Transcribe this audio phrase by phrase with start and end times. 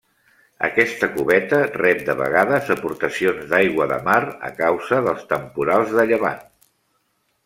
[0.67, 4.17] Aquesta cubeta rep de vegades aportacions d'aigua de mar
[4.49, 6.41] a causa dels temporals de llevant.